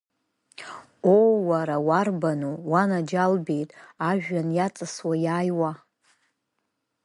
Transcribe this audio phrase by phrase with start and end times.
[1.13, 3.69] Оо, уара, уарбану уанаџьалбеит
[4.09, 5.71] ажәҩан иаҵасуа иааиуа?!